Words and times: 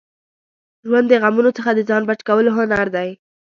ژوند 0.87 1.05
د 1.09 1.13
غمونو 1.21 1.51
څخه 1.57 1.69
د 1.73 1.79
ځان 1.89 2.03
بچ 2.09 2.19
کولو 2.27 2.49
هنر 2.57 2.87
دی. 2.95 3.09